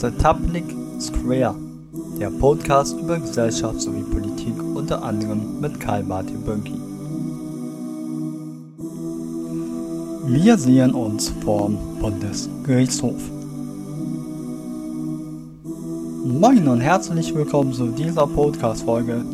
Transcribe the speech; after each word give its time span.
Public 0.00 0.64
Square, 1.00 1.56
der 2.20 2.30
Podcast 2.30 2.96
über 3.00 3.18
Gesellschaft 3.18 3.80
sowie 3.80 4.04
Politik, 4.04 4.54
unter 4.62 5.02
anderem 5.02 5.60
mit 5.60 5.80
Karl-Martin 5.80 6.40
Bönki. 6.42 6.74
Wir 10.28 10.56
sehen 10.56 10.92
uns 10.92 11.30
vorm 11.42 11.76
Bundesgerichtshof. 12.00 13.20
Moin 16.24 16.68
und 16.68 16.80
herzlich 16.80 17.34
willkommen 17.34 17.72
zu 17.72 17.88
dieser 17.88 18.28
Podcast-Folge. 18.28 19.24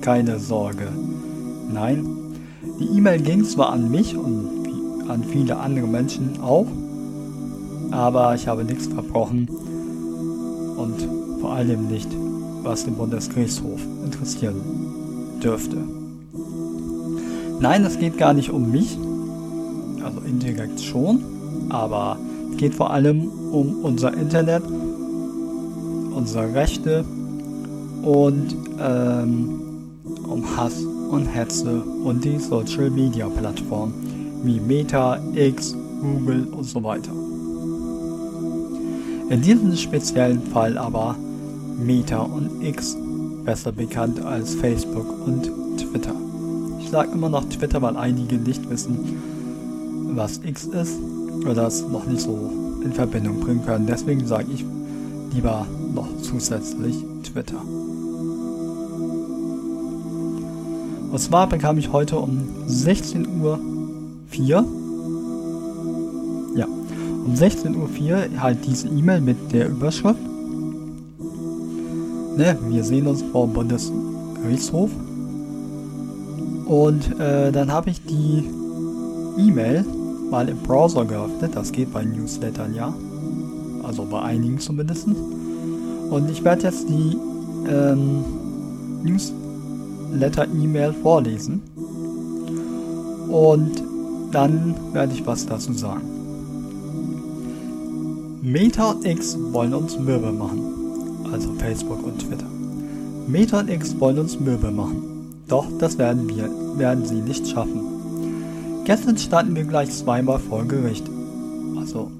Keine 0.00 0.40
Sorge. 0.40 0.88
Nein, 1.72 2.04
die 2.80 2.98
E-Mail 2.98 3.20
ging 3.20 3.44
zwar 3.44 3.70
an 3.70 3.88
mich 3.88 4.16
und 4.16 5.08
an 5.08 5.22
viele 5.22 5.56
andere 5.56 5.86
Menschen 5.86 6.40
auch, 6.42 6.66
aber 7.92 8.34
ich 8.34 8.48
habe 8.48 8.64
nichts 8.64 8.88
verbrochen 8.88 9.48
und 10.80 11.40
vor 11.40 11.52
allem 11.52 11.88
nicht, 11.88 12.08
was 12.62 12.84
den 12.84 12.94
Bundesgerichtshof 12.94 13.80
interessieren 14.04 14.60
dürfte. 15.42 15.76
Nein, 17.60 17.84
es 17.84 17.98
geht 17.98 18.16
gar 18.16 18.32
nicht 18.32 18.50
um 18.50 18.70
mich, 18.70 18.98
also 20.02 20.20
indirekt 20.26 20.80
schon, 20.80 21.20
aber 21.68 22.16
es 22.50 22.56
geht 22.56 22.74
vor 22.74 22.90
allem 22.90 23.28
um 23.52 23.80
unser 23.82 24.14
Internet, 24.14 24.62
unsere 26.14 26.54
Rechte 26.54 27.04
und 28.02 28.56
ähm, 28.80 29.60
um 30.26 30.56
Hass 30.56 30.82
und 30.82 31.26
Hetze 31.26 31.82
und 31.82 32.24
die 32.24 32.38
Social 32.38 32.90
Media 32.90 33.28
Plattform 33.28 33.92
wie 34.42 34.58
Meta, 34.58 35.18
X, 35.34 35.74
Google 36.00 36.46
und 36.52 36.64
so 36.64 36.82
weiter. 36.82 37.12
In 39.30 39.42
diesem 39.42 39.76
speziellen 39.76 40.42
Fall 40.42 40.76
aber 40.76 41.14
Meta 41.78 42.18
und 42.18 42.64
X, 42.64 42.96
besser 43.44 43.70
bekannt 43.70 44.20
als 44.20 44.56
Facebook 44.56 45.06
und 45.24 45.48
Twitter. 45.78 46.16
Ich 46.80 46.90
sage 46.90 47.12
immer 47.12 47.28
noch 47.28 47.44
Twitter, 47.44 47.80
weil 47.80 47.96
einige 47.96 48.38
nicht 48.38 48.68
wissen, 48.68 48.98
was 50.16 50.40
X 50.44 50.64
ist 50.64 50.98
oder 51.42 51.54
das 51.54 51.82
noch 51.82 52.06
nicht 52.06 52.22
so 52.22 52.80
in 52.82 52.92
Verbindung 52.92 53.38
bringen 53.38 53.64
können. 53.64 53.86
Deswegen 53.86 54.26
sage 54.26 54.48
ich 54.52 54.64
lieber 55.32 55.64
noch 55.94 56.08
zusätzlich 56.22 56.96
Twitter. 57.22 57.62
Und 61.12 61.18
zwar 61.20 61.48
bekam 61.48 61.78
ich 61.78 61.92
heute 61.92 62.18
um 62.18 62.40
16 62.66 63.40
Uhr 63.40 63.60
4 64.30 64.64
um 67.24 67.34
16.04 67.34 68.32
Uhr 68.34 68.40
halt 68.40 68.58
diese 68.66 68.88
E-Mail 68.88 69.20
mit 69.20 69.52
der 69.52 69.68
Überschrift. 69.68 70.20
Ne, 72.36 72.56
wir 72.68 72.84
sehen 72.84 73.06
uns 73.06 73.22
vor 73.22 73.46
Bundesgerichtshof. 73.48 74.90
Und 76.66 77.18
äh, 77.18 77.50
dann 77.50 77.70
habe 77.72 77.90
ich 77.90 78.00
die 78.04 78.44
E-Mail 79.36 79.84
mal 80.30 80.48
im 80.48 80.58
Browser 80.58 81.04
geöffnet. 81.04 81.54
Das 81.54 81.72
geht 81.72 81.92
bei 81.92 82.04
Newslettern 82.04 82.74
ja. 82.74 82.94
Also 83.82 84.04
bei 84.04 84.22
einigen 84.22 84.58
zumindest. 84.58 85.08
Und 86.10 86.30
ich 86.30 86.44
werde 86.44 86.62
jetzt 86.62 86.88
die 86.88 87.16
ähm, 87.68 88.24
Newsletter-E-Mail 89.02 90.92
vorlesen. 91.02 91.60
Und 93.28 93.82
dann 94.32 94.74
werde 94.92 95.12
ich 95.12 95.26
was 95.26 95.46
dazu 95.46 95.72
sagen. 95.72 96.19
Meta 98.42 98.92
und 98.92 99.04
X 99.04 99.36
wollen 99.52 99.74
uns 99.74 99.98
mürbe 99.98 100.32
machen. 100.32 101.26
Also 101.30 101.52
Facebook 101.58 102.02
und 102.02 102.20
Twitter. 102.20 102.46
Meta 103.26 103.60
und 103.60 103.68
X 103.68 104.00
wollen 104.00 104.18
uns 104.18 104.40
mürbe 104.40 104.70
machen. 104.70 105.42
Doch 105.46 105.66
das 105.78 105.98
werden 105.98 106.26
wir, 106.26 106.48
werden 106.78 107.04
sie 107.04 107.20
nicht 107.20 107.46
schaffen. 107.46 107.82
Gestern 108.86 109.18
standen 109.18 109.56
wir 109.56 109.64
gleich 109.64 109.90
zweimal 109.90 110.38
vor 110.38 110.64
Gericht. 110.64 111.04
Also 111.78 112.10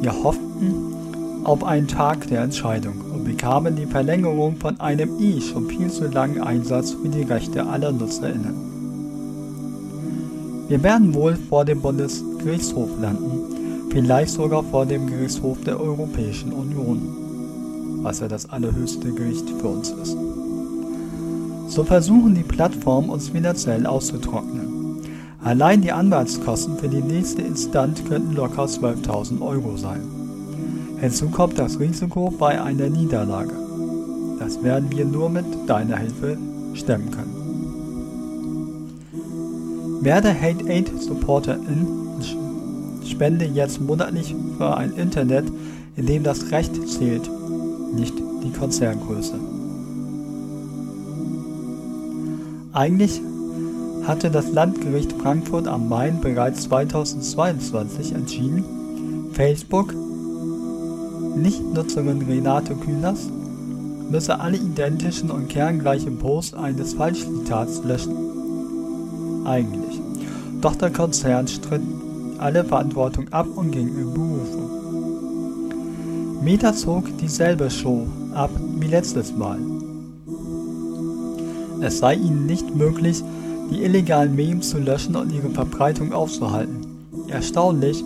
Wir 0.02 0.24
hofften 0.24 0.96
auf 1.44 1.66
einen 1.66 1.90
Tag 1.90 2.30
der 2.30 2.44
Entscheidung 2.44 3.09
und 3.19 3.25
bekamen 3.25 3.75
die 3.75 3.85
Verlängerung 3.85 4.56
von 4.56 4.80
einem 4.80 5.19
eh 5.19 5.41
schon 5.41 5.68
viel 5.68 5.91
zu 5.91 6.07
langen 6.07 6.41
Einsatz 6.41 6.91
für 6.91 7.09
die 7.09 7.24
Rechte 7.24 7.66
aller 7.66 7.91
NutzerInnen. 7.91 8.69
Wir 10.69 10.81
werden 10.84 11.13
wohl 11.13 11.35
vor 11.35 11.66
dem 11.66 11.81
Bundesgerichtshof 11.81 12.90
landen, 13.02 13.90
vielleicht 13.90 14.31
sogar 14.31 14.63
vor 14.63 14.85
dem 14.85 15.07
Gerichtshof 15.07 15.59
der 15.62 15.80
Europäischen 15.80 16.53
Union, 16.53 17.02
was 18.03 18.22
ja 18.22 18.28
das 18.28 18.50
allerhöchste 18.50 19.12
Gericht 19.12 19.50
für 19.50 19.68
uns 19.68 19.90
ist. 19.90 20.16
So 21.68 21.84
versuchen 21.84 22.36
die 22.36 22.44
Plattformen 22.44 23.09
uns 23.09 23.30
finanziell 23.30 23.86
auszutrocknen. 23.86 25.01
Allein 25.44 25.81
die 25.81 25.91
Anwaltskosten 25.91 26.78
für 26.78 26.88
die 26.88 27.01
nächste 27.01 27.41
Instanz 27.41 28.03
könnten 28.06 28.36
locker 28.36 28.63
12.000 28.66 29.41
Euro 29.41 29.75
sein. 29.75 30.19
Hinzu 31.00 31.30
kommt 31.30 31.58
das 31.58 31.80
Risiko 31.80 32.30
bei 32.30 32.62
einer 32.62 32.90
Niederlage. 32.90 33.54
Das 34.38 34.62
werden 34.64 34.92
wir 34.92 35.06
nur 35.06 35.30
mit 35.30 35.46
deiner 35.68 35.98
Hilfe 35.98 36.38
stemmen 36.74 37.12
können. 37.12 37.36
Werde 40.02 40.30
Hate 40.30 40.66
Aid 40.68 40.92
Supporterin 41.02 41.88
spende 43.06 43.46
jetzt 43.46 43.80
monatlich 43.82 44.36
für 44.58 44.76
ein 44.76 44.92
Internet, 44.94 45.46
in 45.96 46.06
dem 46.06 46.24
das 46.24 46.52
Recht 46.52 46.76
zählt, 46.88 47.30
nicht 47.94 48.14
die 48.44 48.52
Konzerngröße. 48.52 49.36
Eigentlich 52.74 53.22
hatte 54.06 54.30
das 54.30 54.52
Landgericht 54.52 55.14
Frankfurt 55.14 55.68
am 55.68 55.90
Main 55.90 56.22
bereits 56.22 56.64
2022 56.64 58.14
entschieden, 58.14 58.64
Facebook 59.34 59.94
Nichtnutzerin 61.42 62.22
Renate 62.22 62.76
Künast 62.76 63.30
müsse 64.10 64.40
alle 64.40 64.58
identischen 64.58 65.32
und 65.32 65.50
kerngleichen 65.50 66.18
Posts 66.18 66.56
eines 66.56 66.94
Falschzitats 66.94 67.84
löschen. 67.84 69.46
Eigentlich. 69.46 70.02
Doch 70.62 70.76
der 70.76 70.92
Konzern 70.92 71.48
stritt 71.48 71.82
alle 72.40 72.64
Verantwortung 72.64 73.30
ab 73.30 73.48
und 73.56 73.72
ging 73.72 73.88
in 73.88 74.14
Berufung. 74.14 74.70
Meta 76.44 76.74
zog 76.74 77.18
dieselbe 77.18 77.70
Show 77.70 78.08
ab 78.34 78.52
wie 78.80 78.88
letztes 78.88 79.36
Mal. 79.36 79.60
Es 81.82 82.00
sei 82.00 82.16
ihnen 82.16 82.46
nicht 82.46 82.76
möglich, 82.76 83.24
die 83.72 83.84
illegalen 83.84 84.36
Memes 84.36 84.70
zu 84.70 84.80
löschen 84.80 85.16
und 85.16 85.32
ihre 85.32 85.50
Verbreitung 85.50 86.12
aufzuhalten. 86.12 86.86
Erstaunlich, 87.28 88.04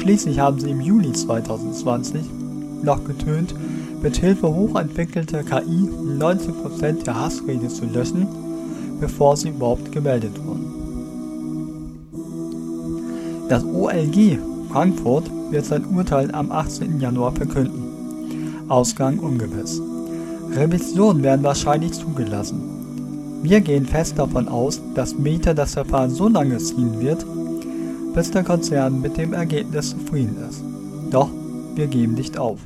schließlich 0.00 0.38
haben 0.40 0.60
sie 0.60 0.70
im 0.70 0.80
Juli 0.80 1.12
2020 1.12 2.37
noch 2.82 3.04
getönt, 3.04 3.54
mit 4.02 4.16
Hilfe 4.16 4.48
hochentwickelter 4.48 5.42
KI 5.42 5.88
90% 6.18 7.04
der 7.04 7.20
Hassrede 7.20 7.68
zu 7.68 7.84
löschen, 7.86 8.26
bevor 9.00 9.36
sie 9.36 9.50
überhaupt 9.50 9.92
gemeldet 9.92 10.32
wurden. 10.44 10.78
Das 13.48 13.64
OLG 13.64 14.38
Frankfurt 14.70 15.30
wird 15.50 15.64
sein 15.64 15.86
Urteil 15.86 16.30
am 16.32 16.52
18. 16.52 17.00
Januar 17.00 17.32
verkünden. 17.32 17.84
Ausgang 18.68 19.18
ungewiss. 19.18 19.80
Revisionen 20.54 21.22
werden 21.22 21.42
wahrscheinlich 21.42 21.92
zugelassen. 21.92 22.60
Wir 23.42 23.60
gehen 23.60 23.86
fest 23.86 24.18
davon 24.18 24.48
aus, 24.48 24.80
dass 24.94 25.16
Meta 25.16 25.54
das 25.54 25.74
Verfahren 25.74 26.10
so 26.10 26.28
lange 26.28 26.58
ziehen 26.58 27.00
wird, 27.00 27.24
bis 28.14 28.30
der 28.30 28.44
Konzern 28.44 29.00
mit 29.00 29.16
dem 29.16 29.32
Ergebnis 29.32 29.90
zufrieden 29.90 30.36
ist. 30.48 30.62
Doch 31.10 31.30
wir 31.78 31.86
geben 31.86 32.14
nicht 32.14 32.36
auf. 32.36 32.58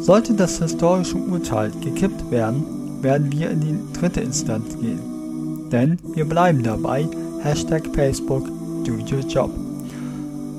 Sollte 0.00 0.34
das 0.34 0.58
historische 0.58 1.16
Urteil 1.16 1.70
gekippt 1.80 2.30
werden, 2.30 2.62
werden 3.00 3.32
wir 3.32 3.50
in 3.50 3.60
die 3.60 3.98
dritte 3.98 4.20
Instanz 4.20 4.76
gehen. 4.78 5.70
Denn 5.70 5.98
wir 6.14 6.26
bleiben 6.26 6.62
dabei, 6.62 7.08
Hashtag 7.40 7.84
Facebook, 7.94 8.46
do 8.84 8.92
your 8.92 9.24
job. 9.26 9.50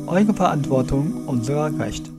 Eure 0.07 0.33
Verantwortung, 0.33 1.13
unser 1.27 1.77
Recht. 1.77 2.09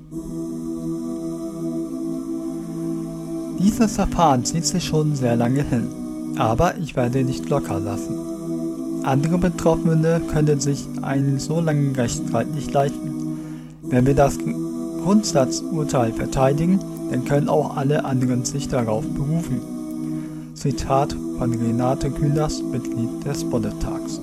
Dieses 3.58 3.96
Verfahren 3.96 4.44
zieht 4.44 4.66
sich 4.66 4.84
schon 4.84 5.16
sehr 5.16 5.36
lange 5.36 5.62
hin, 5.62 5.88
aber 6.36 6.76
ich 6.76 6.94
werde 6.94 7.24
nicht 7.24 7.48
locker 7.48 7.80
lassen. 7.80 8.14
Andere 9.02 9.38
Betroffene 9.38 10.20
können 10.30 10.60
sich 10.60 10.86
einen 11.02 11.38
so 11.38 11.60
langen 11.60 11.94
Rechtsstreit 11.94 12.54
nicht 12.54 12.72
leisten. 12.72 13.38
Wenn 13.82 14.06
wir 14.06 14.14
das 14.14 14.38
Grundsatzurteil 15.02 16.12
verteidigen, 16.12 16.80
dann 17.10 17.24
können 17.24 17.48
auch 17.48 17.76
alle 17.76 18.04
anderen 18.04 18.44
sich 18.44 18.68
darauf 18.68 19.04
berufen. 19.06 19.60
Zitat 20.54 21.14
von 21.38 21.52
Renate 21.52 22.10
Künast, 22.10 22.62
Mitglied 22.64 23.24
des 23.24 23.44
Bundestags. 23.44 24.20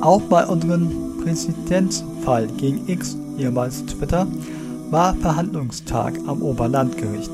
Auch 0.00 0.20
bei 0.22 0.46
unserem 0.46 0.90
Präzedenzfall 1.22 2.46
gegen 2.58 2.86
X, 2.86 3.16
ehemals 3.38 3.86
Twitter, 3.86 4.26
war 4.90 5.14
Verhandlungstag 5.14 6.14
am 6.26 6.42
Oberlandgericht. 6.42 7.30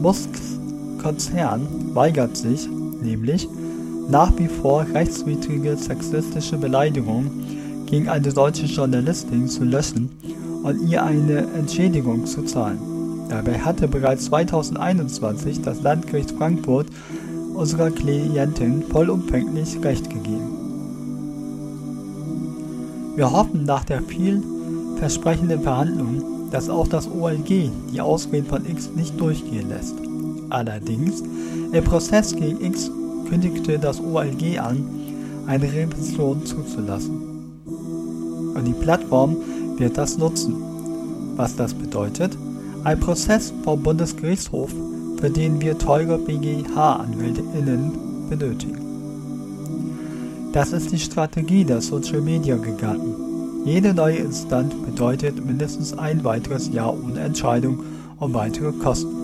Musks 0.00 0.58
Konzern 1.02 1.66
weigert 1.92 2.36
sich 2.36 2.68
nämlich, 3.02 3.48
nach 4.08 4.32
wie 4.36 4.48
vor 4.48 4.86
rechtswidrige 4.92 5.76
sexistische 5.76 6.56
Beleidigungen 6.56 7.30
gegen 7.86 8.08
eine 8.08 8.32
deutsche 8.32 8.66
Journalistin 8.66 9.48
zu 9.48 9.64
löschen 9.64 10.10
und 10.62 10.88
ihr 10.88 11.02
eine 11.02 11.46
Entschädigung 11.58 12.26
zu 12.26 12.42
zahlen. 12.42 12.78
Dabei 13.28 13.58
hatte 13.58 13.88
bereits 13.88 14.26
2021 14.26 15.62
das 15.62 15.82
Landgericht 15.82 16.32
Frankfurt 16.32 16.86
unserer 17.54 17.90
Klientin 17.90 18.82
vollumfänglich 18.82 19.82
Recht 19.82 20.10
gegeben. 20.10 20.56
Wir 23.16 23.30
hoffen 23.30 23.64
nach 23.64 23.84
der 23.84 24.02
vielversprechenden 24.02 25.62
Verhandlung, 25.62 26.50
dass 26.50 26.70
auch 26.70 26.88
das 26.88 27.08
OLG 27.08 27.70
die 27.92 28.00
Ausreden 28.00 28.46
von 28.46 28.68
X 28.68 28.90
nicht 28.94 29.20
durchgehen 29.20 29.68
lässt. 29.68 29.94
Allerdings, 30.48 31.22
im 31.72 31.84
Prozess 31.84 32.34
gegen 32.34 32.60
X 32.64 32.90
kündigte 33.30 33.78
das 33.78 34.00
OLG 34.00 34.58
an, 34.58 34.84
eine 35.46 35.72
Revision 35.72 36.44
zuzulassen. 36.44 37.22
Und 38.54 38.64
die 38.66 38.74
Plattform 38.74 39.36
wird 39.78 39.96
das 39.96 40.18
nutzen. 40.18 40.56
Was 41.36 41.56
das 41.56 41.72
bedeutet? 41.72 42.36
Ein 42.84 43.00
Prozess 43.00 43.54
vom 43.62 43.82
Bundesgerichtshof, 43.82 44.74
für 45.18 45.30
den 45.30 45.60
wir 45.60 45.78
teure 45.78 46.18
BGH-AnwältInnen 46.18 47.92
benötigen. 48.28 48.80
Das 50.52 50.72
ist 50.72 50.90
die 50.90 50.98
Strategie 50.98 51.64
der 51.64 51.80
Social 51.80 52.20
Media 52.20 52.56
Giganten. 52.56 53.64
Jede 53.64 53.94
neue 53.94 54.16
Instanz 54.16 54.74
bedeutet 54.74 55.44
mindestens 55.44 55.96
ein 55.96 56.24
weiteres 56.24 56.72
Jahr 56.72 56.92
ohne 56.92 57.20
Entscheidung 57.20 57.84
und 58.18 58.34
weitere 58.34 58.72
Kosten. 58.72 59.14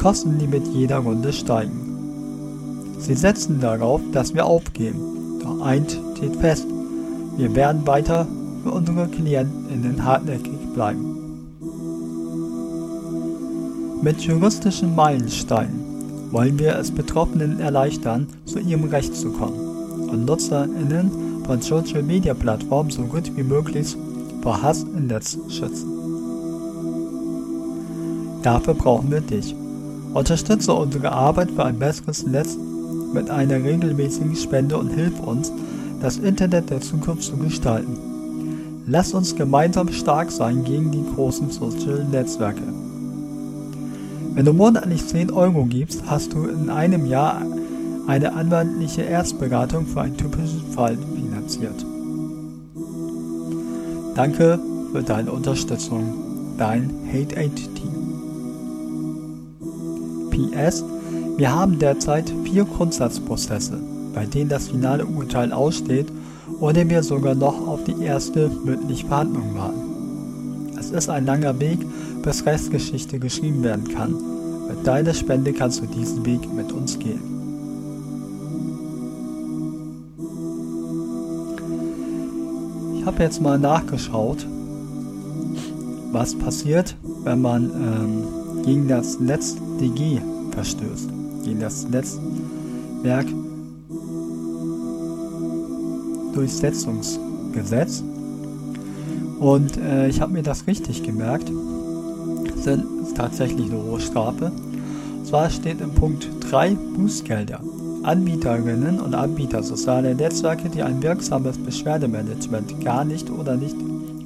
Kosten, 0.00 0.38
die 0.38 0.46
mit 0.46 0.66
jeder 0.68 0.98
Runde 0.98 1.32
steigen. 1.32 1.85
Sie 2.98 3.14
setzen 3.14 3.60
darauf, 3.60 4.00
dass 4.12 4.34
wir 4.34 4.46
aufgeben. 4.46 5.40
Doch 5.42 5.60
eins 5.60 5.98
steht 6.16 6.36
fest, 6.36 6.66
wir 7.36 7.54
werden 7.54 7.86
weiter 7.86 8.26
für 8.62 8.70
unsere 8.72 9.06
KlientInnen 9.08 10.04
hartnäckig 10.04 10.58
bleiben. 10.74 11.16
Mit 14.02 14.20
juristischen 14.20 14.94
Meilensteinen 14.94 16.30
wollen 16.30 16.58
wir 16.58 16.76
es 16.76 16.90
Betroffenen 16.90 17.60
erleichtern, 17.60 18.26
zu 18.44 18.58
ihrem 18.58 18.84
Recht 18.84 19.14
zu 19.14 19.30
kommen 19.30 20.08
und 20.08 20.24
NutzerInnen 20.24 21.44
von 21.44 21.60
Social 21.60 22.02
Media 22.02 22.34
Plattformen 22.34 22.90
so 22.90 23.02
gut 23.02 23.30
wie 23.36 23.42
möglich 23.42 23.96
vor 24.42 24.62
Hass 24.62 24.82
im 24.82 25.06
Netz 25.06 25.38
schützen. 25.48 25.90
Dafür 28.42 28.74
brauchen 28.74 29.10
wir 29.10 29.20
dich. 29.20 29.54
Unterstütze 30.14 30.72
unsere 30.72 31.12
Arbeit 31.12 31.50
für 31.50 31.64
ein 31.64 31.78
besseres 31.78 32.26
Netz 32.26 32.56
mit 33.16 33.30
einer 33.30 33.64
regelmäßigen 33.64 34.36
Spende 34.36 34.76
und 34.76 34.90
hilf 34.90 35.18
uns, 35.20 35.50
das 36.00 36.18
Internet 36.18 36.68
der 36.68 36.82
Zukunft 36.82 37.22
zu 37.22 37.36
gestalten. 37.38 37.96
Lass 38.86 39.14
uns 39.14 39.34
gemeinsam 39.34 39.90
stark 39.90 40.30
sein 40.30 40.62
gegen 40.64 40.92
die 40.92 41.04
großen 41.14 41.50
Social 41.50 42.04
Netzwerke. 42.04 42.62
Wenn 44.34 44.44
du 44.44 44.52
monatlich 44.52 45.06
10 45.06 45.32
Euro 45.32 45.64
gibst, 45.64 46.02
hast 46.06 46.34
du 46.34 46.44
in 46.44 46.68
einem 46.68 47.06
Jahr 47.06 47.40
eine 48.06 48.34
anwaltliche 48.34 49.02
Erstberatung 49.02 49.86
für 49.86 50.02
einen 50.02 50.16
typischen 50.18 50.60
Fall 50.72 50.98
finanziert. 51.14 51.86
Danke 54.14 54.60
für 54.92 55.02
deine 55.02 55.32
Unterstützung. 55.32 56.54
Dein 56.58 56.90
Hate 57.12 57.36
Aid 57.36 57.56
Team. 57.74 57.96
PS, 60.30 60.84
wir 61.36 61.54
haben 61.54 61.78
derzeit 61.78 62.32
vier 62.44 62.64
Grundsatzprozesse, 62.64 63.78
bei 64.14 64.24
denen 64.24 64.48
das 64.48 64.68
finale 64.68 65.04
Urteil 65.04 65.52
aussteht 65.52 66.06
oder 66.60 66.88
wir 66.88 67.02
sogar 67.02 67.34
noch 67.34 67.66
auf 67.68 67.84
die 67.84 68.02
erste 68.02 68.48
mündliche 68.48 69.06
Verhandlung 69.06 69.54
warten. 69.54 70.76
Es 70.78 70.90
ist 70.90 71.10
ein 71.10 71.26
langer 71.26 71.58
Weg, 71.60 71.78
bis 72.22 72.46
Restgeschichte 72.46 73.18
geschrieben 73.18 73.62
werden 73.62 73.86
kann. 73.88 74.14
Mit 74.68 74.86
deiner 74.86 75.14
Spende 75.14 75.52
kannst 75.52 75.82
du 75.82 75.86
diesen 75.86 76.24
Weg 76.24 76.52
mit 76.54 76.72
uns 76.72 76.98
gehen. 76.98 77.20
Ich 82.98 83.06
habe 83.06 83.22
jetzt 83.22 83.40
mal 83.40 83.58
nachgeschaut, 83.58 84.46
was 86.12 86.34
passiert, 86.34 86.96
wenn 87.24 87.42
man 87.42 87.64
ähm, 87.70 88.64
gegen 88.64 88.88
das 88.88 89.20
NetzDG 89.20 90.20
verstößt, 90.50 91.10
gegen 91.46 91.60
das 91.60 91.88
Netzwerk 91.88 93.26
Durchsetzungsgesetz. 96.34 98.02
Und 99.38 99.78
äh, 99.78 100.08
ich 100.08 100.20
habe 100.20 100.32
mir 100.32 100.42
das 100.42 100.66
richtig 100.66 101.02
gemerkt. 101.02 101.50
Das 102.48 102.66
ist 102.66 103.16
tatsächlich 103.16 103.70
eine 103.70 103.82
hohe 103.82 104.00
Strafe. 104.00 104.50
Und 105.18 105.26
zwar 105.26 105.48
steht 105.48 105.80
im 105.80 105.92
Punkt 105.92 106.28
3 106.50 106.74
Bußgelder. 106.96 107.60
Anbieterinnen 108.02 109.00
und 109.00 109.14
Anbieter 109.14 109.62
sozialer 109.62 110.14
Netzwerke, 110.14 110.68
die 110.68 110.82
ein 110.82 111.02
wirksames 111.02 111.58
Beschwerdemanagement 111.58 112.84
gar 112.84 113.04
nicht 113.04 113.30
oder 113.30 113.56
nicht 113.56 113.76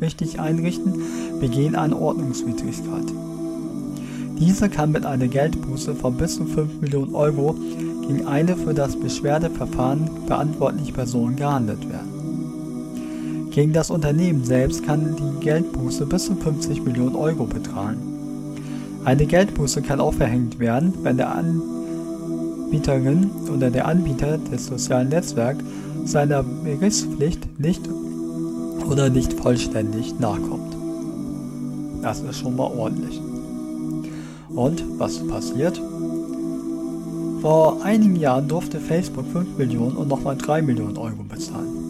richtig 0.01 0.41
einrichten, 0.41 1.03
begehen 1.39 1.77
eine 1.77 1.97
Ordnungswidrigkeit. 1.97 3.30
Diese 4.41 4.71
kann 4.71 4.91
mit 4.91 5.05
einer 5.05 5.29
Geldbuße 5.29 5.95
von 5.95 6.15
bis 6.17 6.37
zu 6.37 6.47
5 6.47 6.81
Millionen 6.81 7.15
Euro 7.15 7.55
gegen 8.09 8.27
eine 8.27 8.57
für 8.57 8.73
das 8.73 8.97
Beschwerdeverfahren 8.97 10.09
verantwortliche 10.27 10.95
Person 10.95 11.37
gehandelt 11.37 11.87
werden. 11.91 13.51
Gegen 13.51 13.75
das 13.75 13.91
Unternehmen 13.91 14.43
selbst 14.43 14.83
kann 14.83 15.15
die 15.15 15.45
Geldbuße 15.45 16.07
bis 16.07 16.25
zu 16.25 16.35
50 16.37 16.83
Millionen 16.85 17.17
Euro 17.17 17.45
betragen. 17.45 17.99
Eine 19.05 19.27
Geldbuße 19.27 19.83
kann 19.83 20.01
auch 20.01 20.15
verhängt 20.15 20.59
werden, 20.59 20.95
wenn 21.03 21.19
der 21.19 21.35
Anbieterin 21.35 23.31
oder 23.55 23.71
der 23.71 23.87
Anbieter 23.87 24.39
des 24.39 24.69
sozialen 24.69 25.11
Netzwerks 25.11 25.63
seiner 26.07 26.43
Berichtspflicht 26.43 27.61
nicht 27.61 27.83
oder 28.89 29.11
nicht 29.11 29.35
vollständig 29.35 30.19
nachkommt. 30.19 30.75
Das 32.01 32.21
ist 32.21 32.39
schon 32.39 32.57
mal 32.57 32.71
ordentlich. 32.75 33.21
Und 34.55 34.83
was 34.99 35.19
passiert? 35.27 35.81
Vor 37.41 37.83
einigen 37.83 38.17
Jahren 38.17 38.49
durfte 38.49 38.79
Facebook 38.81 39.25
5 39.33 39.57
Millionen 39.57 39.97
und 39.97 40.09
nochmal 40.09 40.37
3 40.37 40.63
Millionen 40.63 40.97
Euro 40.99 41.23
bezahlen. 41.29 41.81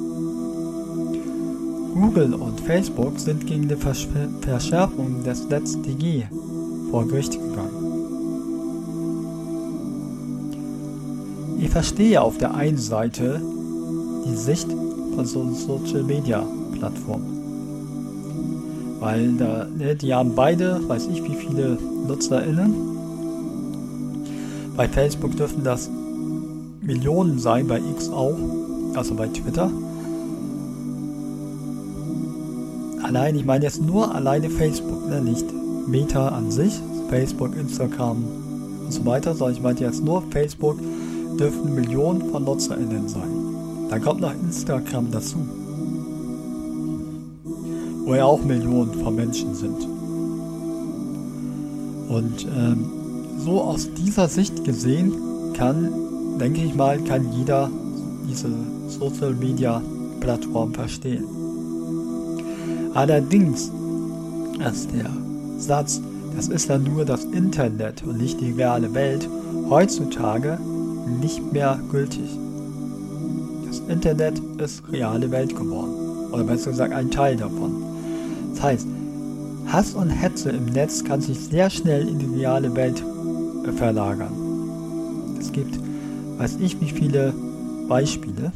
Google 1.95 2.35
und 2.35 2.61
Facebook 2.61 3.19
sind 3.19 3.47
gegen 3.47 3.69
die 3.69 3.75
Versch 3.75 4.07
Verschärfung 4.43 5.25
des 5.25 5.49
NetzDG 5.49 6.25
vor 6.91 7.07
Gericht 7.09 7.33
gegangen. 7.33 7.81
Ich 11.59 11.71
verstehe 11.71 12.23
auf 12.23 12.39
der 12.39 12.55
einen 12.55 12.79
Seite 12.79 13.41
die 14.25 14.37
Sicht 14.37 14.69
von 15.15 15.27
so 15.27 15.53
Social 15.53 16.05
Media 16.05 16.47
Plattformen. 16.73 17.40
Weil 19.01 19.33
da, 19.33 19.67
ne, 19.67 19.97
die 19.97 20.13
haben 20.15 20.35
beide, 20.35 20.87
weiß 20.87 21.09
ich 21.09 21.25
wie 21.25 21.35
viele 21.35 21.79
NutzerInnen. 22.07 22.75
Bei 24.77 24.87
Facebook 24.87 25.37
dürfen 25.37 25.65
das 25.65 25.91
Millionen 26.83 27.39
sein, 27.39 27.67
bei 27.67 27.79
X 27.79 28.11
auch, 28.11 28.37
also 28.95 29.15
bei 29.15 29.27
Twitter. 29.29 29.71
Allein, 33.03 33.37
ich 33.37 33.45
meine 33.47 33.65
jetzt 33.65 33.83
nur 33.83 34.15
alleine 34.15 34.51
Facebook, 34.51 35.09
ne, 35.09 35.23
nicht 35.23 35.47
Meta 35.87 36.29
an 36.29 36.51
sich, 36.51 36.79
Facebook, 37.09 37.57
Instagram 37.57 38.23
und 38.85 38.93
so 38.93 39.05
weiter, 39.07 39.35
sondern 39.35 39.57
ich 39.57 39.63
meine 39.63 39.81
jetzt 39.81 40.05
nur 40.05 40.23
Facebook 40.31 40.79
dürfen 41.39 41.75
Millionen 41.75 42.31
von 42.31 42.45
NutzerInnen 42.45 43.09
sein. 43.09 43.31
Dann 43.89 44.03
kommt 44.03 44.21
noch 44.21 44.35
Instagram 44.35 45.11
dazu 45.11 45.39
wo 48.11 48.17
ja 48.17 48.25
auch 48.25 48.43
Millionen 48.43 48.93
von 48.93 49.15
Menschen 49.15 49.55
sind. 49.55 49.87
Und 52.09 52.45
ähm, 52.57 52.91
so 53.39 53.63
aus 53.63 53.89
dieser 53.95 54.27
Sicht 54.27 54.65
gesehen 54.65 55.13
kann, 55.55 55.93
denke 56.41 56.61
ich 56.61 56.75
mal, 56.75 56.99
kann 57.05 57.33
jeder 57.33 57.71
diese 58.29 58.49
Social 58.89 59.33
Media 59.35 59.81
Plattform 60.19 60.75
verstehen. 60.75 61.25
Allerdings 62.95 63.71
ist 64.69 64.89
der 64.93 65.11
Satz, 65.59 66.01
das 66.35 66.49
ist 66.49 66.69
dann 66.69 66.83
nur 66.83 67.05
das 67.05 67.27
Internet 67.27 68.03
und 68.03 68.19
nicht 68.19 68.41
die 68.41 68.51
reale 68.51 68.93
Welt, 68.93 69.29
heutzutage 69.69 70.59
nicht 71.21 71.53
mehr 71.53 71.79
gültig. 71.93 72.29
Das 73.69 73.79
Internet 73.89 74.43
ist 74.59 74.83
reale 74.91 75.31
Welt 75.31 75.55
geworden. 75.55 76.33
Oder 76.33 76.43
besser 76.43 76.73
gesagt 76.73 76.93
ein 76.93 77.13
Teil 77.13 77.37
davon. 77.37 77.80
Das 78.61 78.73
heißt, 78.73 78.89
Hass 79.69 79.95
und 79.95 80.11
Hetze 80.11 80.51
im 80.51 80.67
Netz 80.67 81.03
kann 81.03 81.23
sich 81.23 81.39
sehr 81.39 81.71
schnell 81.71 82.07
in 82.07 82.19
die 82.19 82.41
reale 82.41 82.77
Welt 82.77 83.03
verlagern. 83.75 84.35
Es 85.41 85.51
gibt, 85.51 85.79
weiß 86.37 86.59
ich 86.61 86.79
wie 86.79 86.91
viele 86.91 87.33
Beispiele. 87.89 88.53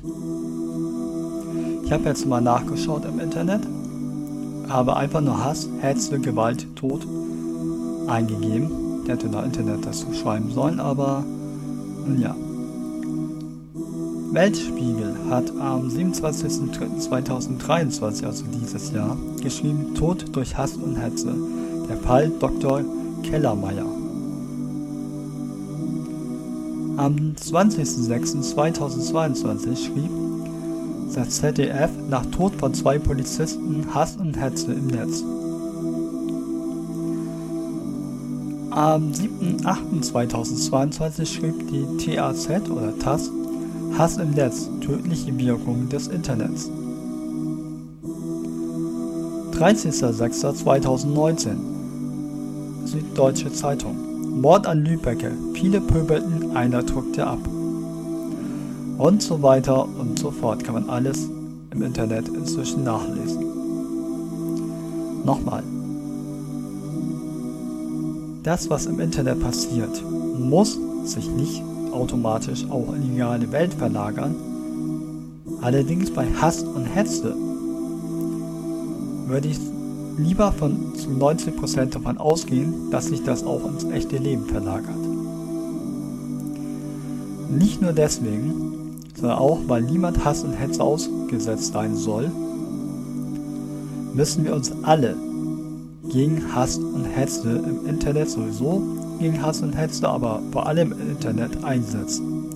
Ich 1.84 1.90
habe 1.90 2.04
jetzt 2.04 2.26
mal 2.26 2.42
nachgeschaut 2.42 3.06
im 3.06 3.18
Internet, 3.18 3.62
habe 4.68 4.94
einfach 4.94 5.22
nur 5.22 5.42
Hass, 5.42 5.70
Hetze, 5.80 6.18
Gewalt, 6.18 6.66
Tod 6.76 7.06
eingegeben. 8.06 9.04
Der 9.06 9.14
hätte 9.14 9.30
da 9.30 9.42
Internet 9.42 9.86
dazu 9.86 10.12
schreiben 10.12 10.50
sollen, 10.50 10.80
aber 10.80 11.24
ja. 12.18 12.36
Weltspiegel 14.34 15.16
hat 15.30 15.50
am 15.60 15.88
27.03.2023, 15.88 18.26
also 18.26 18.44
dieses 18.60 18.90
Jahr, 18.90 19.16
geschrieben 19.40 19.94
Tod 19.94 20.34
durch 20.34 20.56
Hass 20.56 20.74
und 20.74 20.96
Hetze. 20.96 21.32
Der 21.88 21.98
Fall 21.98 22.32
Dr. 22.40 22.80
Kellermeier. 23.22 23.86
Am 26.96 27.36
20.06.2022 27.40 29.86
schrieb 29.86 30.10
das 31.14 31.36
ZDF 31.36 31.90
nach 32.10 32.26
Tod 32.26 32.56
von 32.56 32.74
zwei 32.74 32.98
Polizisten 32.98 33.86
Hass 33.94 34.16
und 34.16 34.34
Hetze 34.34 34.72
im 34.72 34.88
Netz. 34.88 35.22
Am 38.70 39.12
7.08.2022 39.12 41.24
schrieb 41.24 41.68
die 41.68 41.86
TAZ 42.16 42.68
oder 42.68 42.98
TAS 42.98 43.30
Hass 43.96 44.16
im 44.16 44.32
Netz, 44.32 44.68
tödliche 44.80 45.38
Wirkung 45.38 45.88
des 45.88 46.08
Internets. 46.08 46.68
30.06.2019 49.52 51.54
Süddeutsche 52.86 53.52
Zeitung 53.52 54.40
Mord 54.40 54.66
an 54.66 54.84
Lübecke, 54.84 55.30
viele 55.52 55.80
pöbelten, 55.80 56.56
einer 56.56 56.82
drückte 56.82 57.24
ab. 57.24 57.38
Und 58.98 59.22
so 59.22 59.42
weiter 59.42 59.84
und 59.84 60.18
so 60.18 60.32
fort 60.32 60.64
kann 60.64 60.74
man 60.74 60.90
alles 60.90 61.28
im 61.70 61.82
Internet 61.82 62.26
inzwischen 62.28 62.82
nachlesen. 62.82 63.44
Nochmal. 65.24 65.62
Das, 68.42 68.68
was 68.70 68.86
im 68.86 68.98
Internet 68.98 69.38
passiert, 69.40 70.02
muss 70.38 70.76
sich 71.04 71.30
nicht 71.30 71.62
automatisch 71.94 72.64
auch 72.70 72.92
in 72.94 73.02
die 73.02 73.20
reale 73.20 73.50
Welt 73.52 73.72
verlagern. 73.74 74.34
Allerdings 75.60 76.10
bei 76.10 76.26
Hass 76.40 76.62
und 76.62 76.84
Hetze 76.84 77.34
würde 79.26 79.48
ich 79.48 79.58
lieber 80.18 80.52
von 80.52 80.94
zu 80.94 81.08
90% 81.10 81.86
davon 81.86 82.18
ausgehen, 82.18 82.90
dass 82.90 83.06
sich 83.06 83.22
das 83.22 83.44
auch 83.44 83.64
ins 83.66 83.84
echte 83.84 84.18
Leben 84.18 84.46
verlagert. 84.46 84.96
Nicht 87.50 87.80
nur 87.80 87.92
deswegen, 87.92 89.00
sondern 89.14 89.38
auch, 89.38 89.58
weil 89.66 89.82
niemand 89.82 90.24
Hass 90.24 90.44
und 90.44 90.52
Hetze 90.52 90.82
ausgesetzt 90.82 91.72
sein 91.72 91.96
soll, 91.96 92.30
müssen 94.12 94.44
wir 94.44 94.54
uns 94.54 94.72
alle 94.82 95.16
gegen 96.10 96.54
Hass 96.54 96.76
und 96.76 97.04
Hetze 97.04 97.50
im 97.50 97.86
Internet 97.86 98.30
sowieso 98.30 98.82
gegen 99.18 99.42
Hass 99.42 99.62
und 99.62 99.72
Hetze, 99.72 100.08
aber 100.08 100.40
vor 100.52 100.66
allem 100.66 100.92
im 100.92 101.10
Internet 101.10 101.64
einsetzen. 101.64 102.50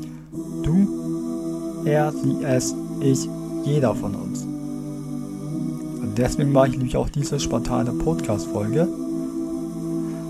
Du, 0.62 1.84
er, 1.84 2.12
sie, 2.12 2.42
es, 2.44 2.74
ich, 3.00 3.28
jeder 3.64 3.94
von 3.94 4.14
uns. 4.14 4.42
Und 4.42 6.16
deswegen 6.16 6.52
mache 6.52 6.68
ich 6.68 6.76
nämlich 6.76 6.96
auch 6.96 7.08
diese 7.08 7.38
spontane 7.38 7.92
Podcast-Folge. 7.92 8.88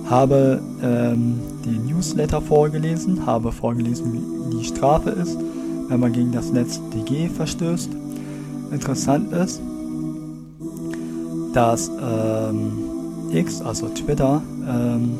Habe 0.08 0.60
ähm, 0.82 1.40
den 1.64 1.86
Newsletter 1.86 2.40
vorgelesen, 2.40 3.26
habe 3.26 3.52
vorgelesen, 3.52 4.12
wie 4.12 4.58
die 4.58 4.64
Strafe 4.64 5.10
ist, 5.10 5.36
wenn 5.88 6.00
man 6.00 6.12
gegen 6.12 6.32
das 6.32 6.52
Netz 6.52 6.80
DG 6.94 7.28
verstößt. 7.28 7.90
Interessant 8.70 9.32
ist, 9.32 9.60
dass 11.52 11.90
ähm, 12.00 12.72
X, 13.32 13.60
also 13.60 13.88
Twitter, 13.88 14.42
ähm, 14.66 15.18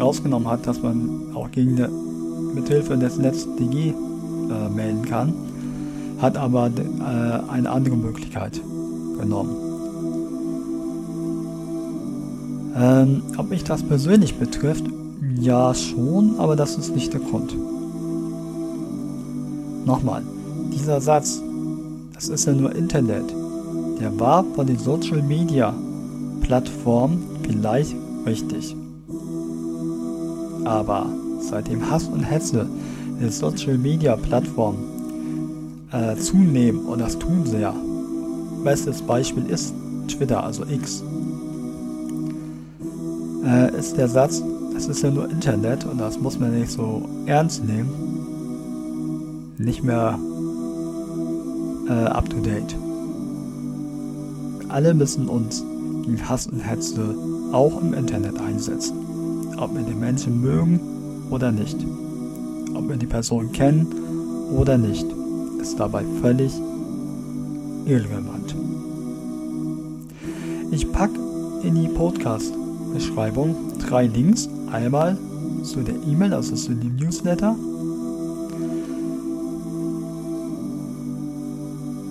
rausgenommen 0.00 0.48
hat, 0.48 0.66
dass 0.66 0.82
man 0.82 1.34
auch 1.34 1.50
gegen 1.50 1.76
eine, 1.76 1.88
mithilfe 2.54 2.96
des 2.96 3.18
NetzDG 3.18 3.90
äh, 3.90 4.68
melden 4.74 5.02
kann, 5.02 5.32
hat 6.20 6.36
aber 6.36 6.66
äh, 6.66 7.50
eine 7.50 7.70
andere 7.70 7.96
Möglichkeit 7.96 8.60
genommen. 9.18 9.56
Ähm, 12.76 13.22
ob 13.36 13.50
mich 13.50 13.64
das 13.64 13.82
persönlich 13.82 14.36
betrifft, 14.36 14.84
ja 15.40 15.74
schon, 15.74 16.38
aber 16.38 16.56
das 16.56 16.76
ist 16.76 16.94
nicht 16.94 17.12
der 17.12 17.20
Grund. 17.20 17.54
Nochmal, 19.84 20.22
dieser 20.72 21.00
Satz, 21.00 21.42
das 22.14 22.28
ist 22.28 22.46
ja 22.46 22.52
nur 22.52 22.74
Internet, 22.74 23.24
der 24.00 24.18
war 24.20 24.44
von 24.54 24.66
den 24.66 24.78
Social 24.78 25.22
Media 25.22 25.74
Plattformen 26.40 27.22
vielleicht 27.42 27.94
richtig. 28.26 28.76
Aber 30.68 31.06
seitdem 31.40 31.90
Hass 31.90 32.04
und 32.04 32.20
Hetze 32.20 32.66
in 33.20 33.30
Social 33.30 33.78
Media 33.78 34.16
Plattformen 34.16 34.84
äh, 35.92 36.14
zunehmen, 36.16 36.84
und 36.84 37.00
das 37.00 37.18
tun 37.18 37.46
sie 37.46 37.60
ja, 37.60 37.74
bestes 38.62 39.00
Beispiel 39.00 39.46
ist 39.46 39.72
Twitter, 40.08 40.44
also 40.44 40.64
X, 40.66 41.02
äh, 43.46 43.78
ist 43.78 43.96
der 43.96 44.08
Satz, 44.08 44.42
das 44.74 44.88
ist 44.88 45.02
ja 45.02 45.10
nur 45.10 45.30
Internet 45.30 45.86
und 45.86 45.98
das 45.98 46.20
muss 46.20 46.38
man 46.38 46.58
nicht 46.58 46.70
so 46.70 47.08
ernst 47.24 47.64
nehmen, 47.64 49.54
nicht 49.56 49.82
mehr 49.82 50.18
äh, 51.88 51.92
up 51.92 52.28
to 52.28 52.36
date. 52.40 52.76
Alle 54.68 54.92
müssen 54.92 55.28
uns 55.28 55.64
gegen 56.04 56.28
Hass 56.28 56.46
und 56.46 56.60
Hetze 56.60 57.14
auch 57.52 57.80
im 57.80 57.94
Internet 57.94 58.38
einsetzen. 58.38 59.07
Ob 59.58 59.74
wir 59.74 59.82
die 59.82 59.94
Menschen 59.94 60.40
mögen 60.40 60.80
oder 61.30 61.50
nicht. 61.50 61.76
Ob 62.74 62.88
wir 62.88 62.96
die 62.96 63.06
Person 63.06 63.52
kennen 63.52 63.86
oder 64.56 64.78
nicht, 64.78 65.06
ist 65.60 65.78
dabei 65.78 66.04
völlig 66.20 66.52
irrelevant. 67.86 68.54
Ich 70.70 70.90
packe 70.92 71.18
in 71.62 71.74
die 71.74 71.88
Podcast-Beschreibung 71.88 73.56
drei 73.78 74.06
Links. 74.06 74.48
Einmal 74.70 75.16
zu 75.62 75.80
der 75.80 75.94
E-Mail, 76.06 76.34
also 76.34 76.54
zu 76.54 76.74
dem 76.74 76.96
Newsletter. 76.96 77.56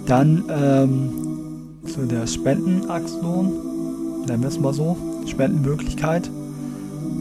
Dann 0.08 0.44
ähm, 0.50 1.10
zu 1.86 2.06
der 2.06 2.26
Spendenaktion, 2.28 3.52
nennen 4.26 4.42
wir 4.42 4.50
es 4.50 4.60
mal 4.60 4.74
so, 4.74 4.98
Spendenmöglichkeit. 5.26 6.30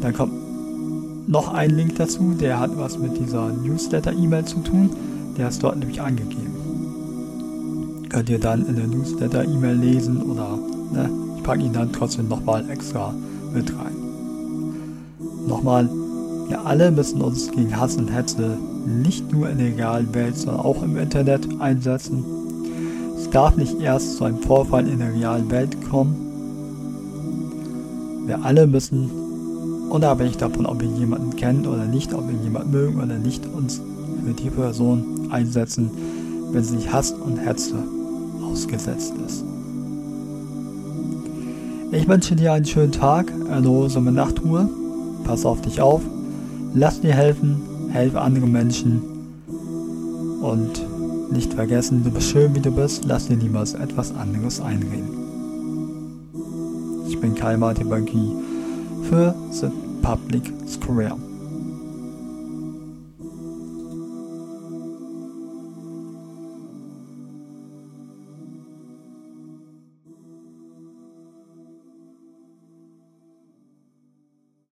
Dann 0.07 0.15
kommt 0.15 1.29
noch 1.29 1.53
ein 1.53 1.71
Link 1.71 1.97
dazu, 1.97 2.33
der 2.41 2.61
hat 2.61 2.79
was 2.79 2.97
mit 2.97 3.19
dieser 3.19 3.49
Newsletter-E-Mail 3.49 4.45
zu 4.45 4.61
tun. 4.61 4.91
Der 5.37 5.49
ist 5.49 5.65
dort 5.65 5.77
nämlich 5.77 6.01
angegeben. 6.01 8.05
Könnt 8.09 8.31
ihr 8.31 8.39
dann 8.39 8.65
in 8.69 8.77
der 8.77 8.87
Newsletter-E-Mail 8.87 9.75
lesen 9.75 10.23
oder 10.23 10.61
ne, 10.93 11.11
ich 11.37 11.43
packe 11.43 11.65
ihn 11.65 11.73
dann 11.73 11.91
trotzdem 11.91 12.29
nochmal 12.29 12.71
extra 12.71 13.13
mit 13.53 13.69
rein. 13.71 13.97
Nochmal, 15.49 15.91
wir 16.47 16.65
alle 16.65 16.93
müssen 16.93 17.21
uns 17.21 17.51
gegen 17.51 17.77
Hass 17.77 17.97
und 17.97 18.07
Hetze 18.07 18.57
nicht 18.87 19.33
nur 19.33 19.51
in 19.51 19.59
der 19.59 19.77
realen 19.77 20.15
Welt, 20.15 20.37
sondern 20.37 20.61
auch 20.61 20.85
im 20.85 20.97
Internet 20.97 21.49
einsetzen. 21.61 22.25
Es 23.17 23.29
darf 23.31 23.57
nicht 23.57 23.81
erst 23.81 24.19
zu 24.19 24.25
einem 24.25 24.39
Vorfall 24.39 24.87
in 24.87 25.01
der 25.01 25.13
realen 25.13 25.51
Welt 25.51 25.77
kommen. 25.91 26.15
Wir 28.27 28.45
alle 28.45 28.69
müssen 28.69 29.26
unabhängig 29.91 30.37
davon, 30.37 30.67
ob 30.67 30.81
wir 30.81 30.89
jemanden 30.89 31.37
kennen 31.37 31.67
oder 31.67 31.85
nicht, 31.85 32.13
ob 32.15 32.29
wir 32.29 32.37
jemanden 32.43 32.71
mögen 32.71 32.97
oder 33.01 33.19
nicht, 33.19 33.47
uns 33.47 33.81
für 34.25 34.33
die 34.33 34.51
Person 34.51 35.29
einsetzen, 35.31 35.91
wenn 36.53 36.65
sie 36.65 36.89
Hass 36.91 37.13
und 37.13 37.39
Hetze 37.39 37.77
ausgesetzt 38.43 39.15
ist. 39.27 39.45
Ich 41.93 42.09
wünsche 42.09 42.35
dir 42.35 42.53
einen 42.53 42.65
schönen 42.65 42.93
Tag, 42.93 43.33
eine 43.51 43.67
ruhige 43.67 44.01
Nachtruhe, 44.01 44.69
pass 45.25 45.47
auf 45.47 45.61
dich 45.61 45.81
auf, 45.81 46.03
lass 46.75 47.01
dir 47.01 47.13
helfen, 47.13 47.63
helfe 47.91 48.21
anderen 48.21 48.51
Menschen. 48.51 49.03
Und 50.43 50.83
nicht 51.33 51.55
vergessen, 51.55 52.03
du 52.05 52.11
bist 52.11 52.31
schön 52.31 52.55
wie 52.55 52.61
du 52.61 52.71
bist, 52.71 53.05
lass 53.05 53.29
dir 53.29 53.37
niemals 53.37 53.75
etwas 53.75 54.15
anderes 54.15 54.61
einreden. 54.61 55.09
Ich 57.09 57.21
bin 57.21 57.35
Kai 57.35 57.57
Martin 57.57 57.89
Banki 57.89 58.33
für 59.09 59.35
The 59.53 59.69
Public 60.03 60.53
Square. 60.69 61.36